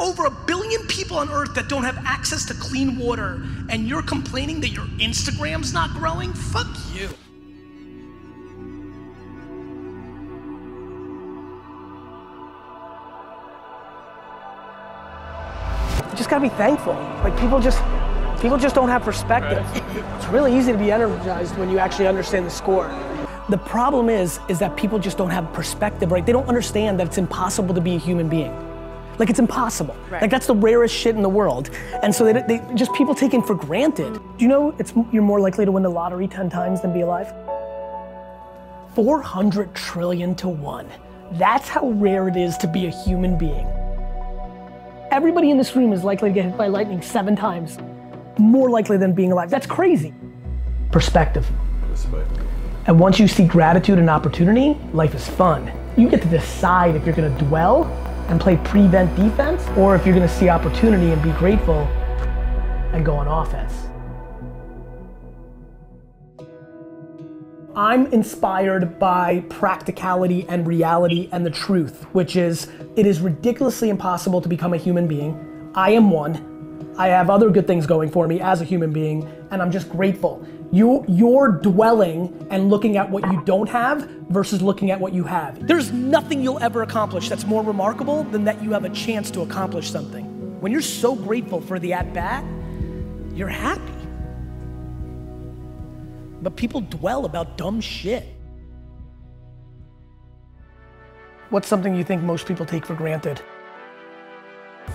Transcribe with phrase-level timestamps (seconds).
[0.00, 4.02] over a billion people on earth that don't have access to clean water, and you're
[4.02, 6.32] complaining that your Instagram's not growing?
[6.32, 7.08] Fuck you.
[16.10, 16.94] You just gotta be thankful.
[17.22, 17.82] Like people just
[18.40, 19.64] people just don't have perspective.
[20.16, 22.88] It's really easy to be energized when you actually understand the score.
[23.48, 26.24] The problem is, is that people just don't have perspective, right?
[26.24, 28.73] They don't understand that it's impossible to be a human being.
[29.18, 29.96] Like it's impossible.
[30.10, 30.22] Right.
[30.22, 31.70] Like that's the rarest shit in the world.
[32.02, 34.14] And so they, they just people taken for granted.
[34.14, 37.02] Do you know it's you're more likely to win the lottery 10 times than be
[37.02, 37.32] alive?
[38.94, 40.88] 400 trillion to one.
[41.32, 43.66] That's how rare it is to be a human being.
[45.10, 47.78] Everybody in this room is likely to get hit by lightning seven times.
[48.38, 49.50] More likely than being alive.
[49.50, 50.12] That's crazy.
[50.90, 51.48] Perspective.
[52.86, 55.72] And once you see gratitude and opportunity, life is fun.
[55.96, 57.84] You get to decide if you're gonna dwell
[58.28, 61.86] and play prevent defense, or if you're gonna see opportunity and be grateful
[62.92, 63.72] and go on offense.
[67.76, 74.40] I'm inspired by practicality and reality and the truth, which is it is ridiculously impossible
[74.40, 75.72] to become a human being.
[75.74, 76.94] I am one.
[76.96, 79.90] I have other good things going for me as a human being, and I'm just
[79.90, 80.46] grateful.
[80.74, 85.22] You, you're dwelling and looking at what you don't have versus looking at what you
[85.22, 85.68] have.
[85.68, 89.42] There's nothing you'll ever accomplish that's more remarkable than that you have a chance to
[89.42, 90.24] accomplish something.
[90.60, 92.44] When you're so grateful for the at bat,
[93.36, 93.82] you're happy.
[96.42, 98.26] But people dwell about dumb shit.
[101.50, 103.40] What's something you think most people take for granted?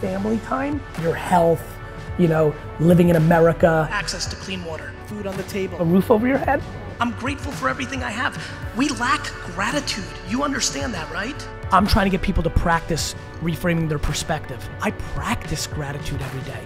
[0.00, 1.75] Family time, your health,
[2.18, 5.78] you know, living in America, Access to clean water, food on the table.
[5.80, 6.62] a roof over your head.
[7.00, 8.42] I'm grateful for everything I have.
[8.76, 9.22] We lack
[9.54, 10.04] gratitude.
[10.28, 11.48] You understand that, right?
[11.72, 14.66] I'm trying to get people to practice reframing their perspective.
[14.80, 16.64] I practice gratitude every day.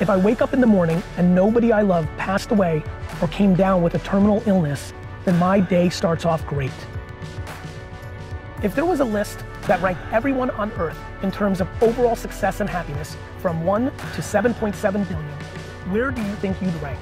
[0.00, 2.82] If I wake up in the morning and nobody I love passed away
[3.22, 4.92] or came down with a terminal illness,
[5.24, 6.72] then my day starts off great.
[8.62, 12.60] If there was a list that ranked everyone on earth in terms of overall success
[12.60, 15.24] and happiness from 1 to 7.7 billion,
[15.90, 16.98] where do you think you'd rank?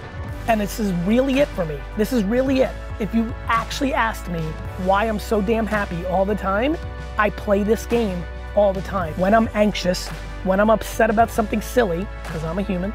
[0.49, 1.79] And this is really it for me.
[1.97, 2.71] This is really it.
[3.01, 4.41] If you actually asked me
[4.85, 6.77] why I'm so damn happy all the time,
[7.19, 8.23] I play this game
[8.55, 9.15] all the time.
[9.15, 10.09] When I'm anxious,
[10.45, 12.93] when I'm upset about something silly, because I'm a human,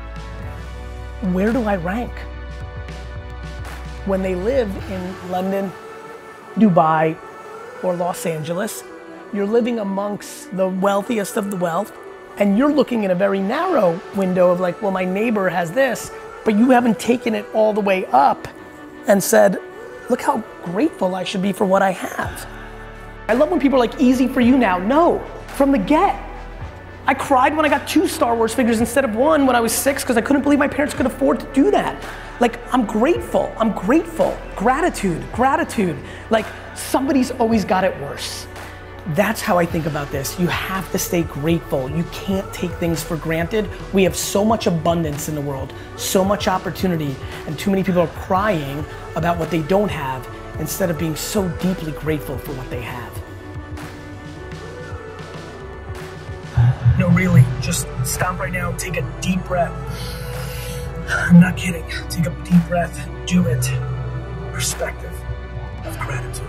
[1.33, 2.11] where do I rank?
[4.05, 5.71] When they live in London,
[6.55, 7.17] Dubai,
[7.83, 8.83] or Los Angeles,
[9.33, 11.91] you're living amongst the wealthiest of the wealth,
[12.37, 16.11] and you're looking in a very narrow window of like, well, my neighbor has this,
[16.45, 18.47] but you haven't taken it all the way up
[19.07, 19.57] and said,
[20.09, 22.47] look how grateful I should be for what I have.
[23.27, 24.77] I love when people are like, easy for you now.
[24.77, 25.19] No,
[25.55, 26.15] from the get.
[27.05, 29.73] I cried when I got two Star Wars figures instead of one when I was
[29.73, 32.03] six because I couldn't believe my parents could afford to do that.
[32.39, 33.53] Like, I'm grateful.
[33.57, 34.37] I'm grateful.
[34.55, 35.97] Gratitude, gratitude.
[36.29, 36.45] Like,
[36.75, 38.47] somebody's always got it worse.
[39.15, 40.39] That's how I think about this.
[40.39, 41.89] You have to stay grateful.
[41.89, 43.67] You can't take things for granted.
[43.91, 47.15] We have so much abundance in the world, so much opportunity,
[47.47, 51.47] and too many people are crying about what they don't have instead of being so
[51.57, 53.11] deeply grateful for what they have.
[56.99, 59.73] No, really, just stop right now, take a deep breath.
[61.09, 61.85] I'm not kidding.
[62.09, 63.71] Take a deep breath, do it.
[64.51, 65.13] Perspective
[65.85, 66.45] of gratitude.